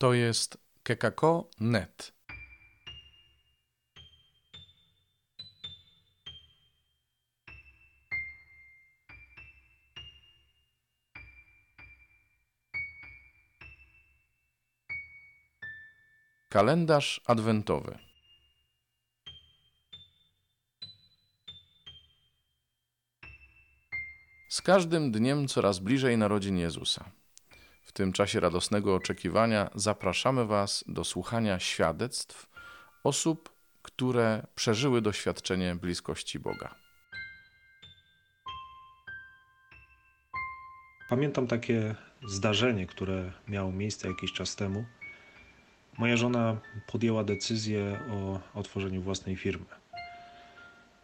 [0.00, 2.12] To jest kekako.net.
[16.48, 17.98] Kalendarz adwentowy.
[24.48, 27.10] Z każdym dniem coraz bliżej narodzin Jezusa.
[27.90, 32.46] W tym czasie radosnego oczekiwania zapraszamy Was do słuchania świadectw
[33.04, 36.74] osób, które przeżyły doświadczenie bliskości Boga.
[41.08, 41.94] Pamiętam takie
[42.28, 44.84] zdarzenie, które miało miejsce jakiś czas temu.
[45.98, 49.66] Moja żona podjęła decyzję o otworzeniu własnej firmy.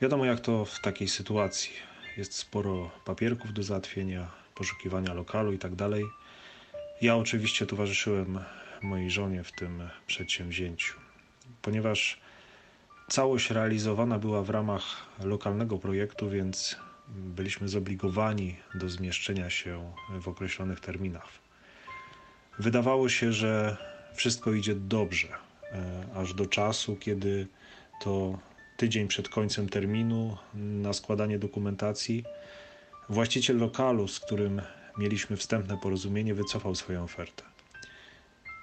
[0.00, 1.72] Wiadomo, jak to w takiej sytuacji.
[2.16, 5.88] Jest sporo papierków do załatwienia, poszukiwania lokalu itd.
[7.00, 8.38] Ja oczywiście towarzyszyłem
[8.82, 10.94] mojej żonie w tym przedsięwzięciu,
[11.62, 12.20] ponieważ
[13.10, 14.82] całość realizowana była w ramach
[15.24, 16.76] lokalnego projektu, więc
[17.08, 21.28] byliśmy zobligowani do zmieszczenia się w określonych terminach.
[22.58, 23.76] Wydawało się, że
[24.14, 27.46] wszystko idzie dobrze, e, aż do czasu, kiedy
[28.00, 28.38] to
[28.76, 32.24] tydzień przed końcem terminu na składanie dokumentacji
[33.08, 34.62] właściciel lokalu, z którym
[34.98, 37.42] mieliśmy wstępne porozumienie, wycofał swoją ofertę.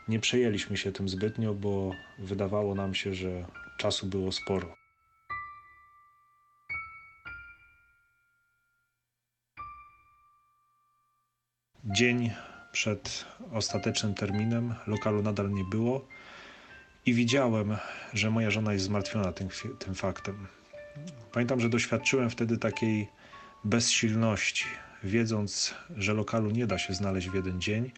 [0.07, 3.45] Nie przejęliśmy się tym zbytnio, bo wydawało nam się, że
[3.77, 4.75] czasu było sporo.
[11.83, 12.31] Dzień
[12.71, 16.07] przed ostatecznym terminem lokalu nadal nie było
[17.05, 17.77] i widziałem,
[18.13, 20.47] że moja żona jest zmartwiona tym, tym faktem.
[21.31, 23.07] Pamiętam, że doświadczyłem wtedy takiej
[23.63, 24.65] bezsilności,
[25.03, 27.91] wiedząc, że lokalu nie da się znaleźć w jeden dzień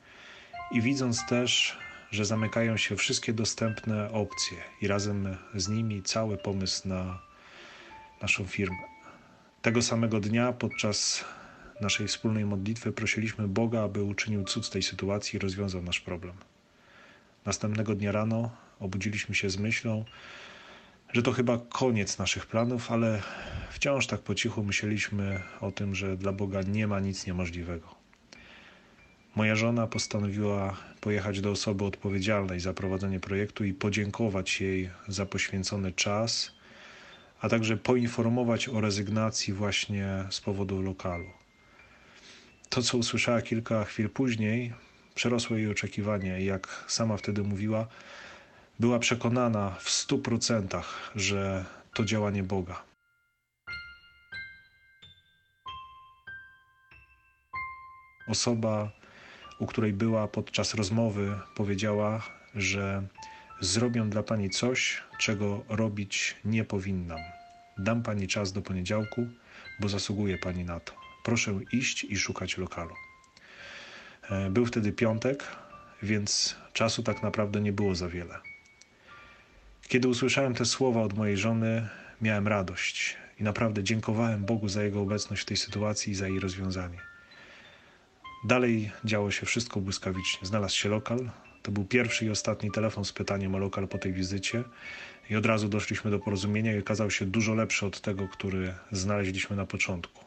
[0.72, 1.78] i widząc też,
[2.12, 7.20] że zamykają się wszystkie dostępne opcje i razem z nimi cały pomysł na
[8.22, 8.78] naszą firmę.
[9.62, 11.26] Tego samego dnia podczas
[11.82, 16.34] naszej wspólnej modlitwy prosiliśmy Boga, aby uczynił cud z tej sytuacji i rozwiązał nasz problem.
[17.46, 20.06] Następnego dnia rano obudziliśmy się z myślą,
[21.14, 23.22] że to chyba koniec naszych planów, ale
[23.72, 27.96] wciąż tak po cichu myśleliśmy o tym, że dla Boga nie ma nic niemożliwego.
[29.36, 35.92] Moja żona postanowiła pojechać do osoby odpowiedzialnej za prowadzenie projektu i podziękować jej za poświęcony
[35.92, 36.52] czas,
[37.42, 41.30] a także poinformować o rezygnacji właśnie z powodu lokalu.
[42.70, 44.74] To, co usłyszała kilka chwil później,
[45.16, 47.88] przerosło jej oczekiwanie i jak sama wtedy mówiła,
[48.82, 52.84] była przekonana w stu procentach, że to działanie Boga.
[58.28, 58.92] Osoba,
[59.60, 62.22] u której była podczas rozmowy, powiedziała,
[62.56, 63.08] że
[63.60, 67.20] zrobią dla pani coś, czego robić nie powinnam.
[67.78, 69.28] Dam pani czas do poniedziałku,
[69.80, 70.94] bo zasługuje pani na to.
[71.24, 72.96] Proszę iść i szukać lokalu.
[74.30, 75.44] E, był wtedy piątek,
[76.04, 78.52] więc czasu tak naprawdę nie było za wiele.
[79.92, 81.88] Kiedy usłyszałem te słowa od mojej żony,
[82.22, 86.40] miałem radość i naprawdę dziękowałem Bogu za Jego obecność w tej sytuacji i za jej
[86.40, 86.98] rozwiązanie.
[88.46, 90.48] Dalej działo się wszystko błyskawicznie.
[90.48, 91.30] Znalazł się lokal.
[91.62, 94.64] To był pierwszy i ostatni telefon z pytaniem o lokal po tej wizycie.
[95.30, 99.56] I od razu doszliśmy do porozumienia i okazał się dużo lepszy od tego, który znaleźliśmy
[99.56, 100.26] na początku.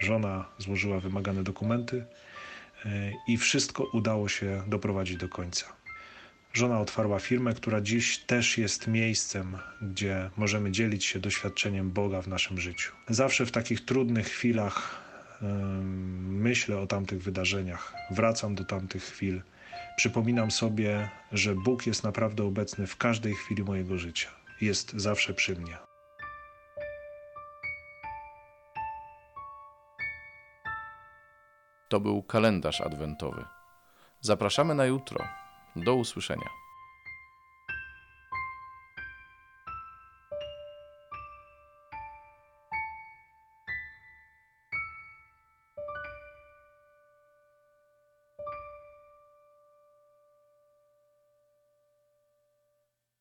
[0.00, 2.04] Żona złożyła wymagane dokumenty
[2.84, 5.83] e, i wszystko udało się doprowadzić do końca.
[6.54, 12.28] Żona otwarła firmę, która dziś też jest miejscem, gdzie możemy dzielić się doświadczeniem Boga w
[12.28, 12.92] naszym życiu.
[13.08, 15.00] Zawsze w takich trudnych chwilach
[16.20, 19.42] myślę o tamtych wydarzeniach, wracam do tamtych chwil.
[19.96, 24.28] Przypominam sobie, że Bóg jest naprawdę obecny w każdej chwili mojego życia.
[24.60, 25.76] Jest zawsze przy mnie.
[31.88, 33.44] To był kalendarz adwentowy.
[34.20, 35.43] Zapraszamy na jutro.
[35.76, 36.63] Do usłyszenia.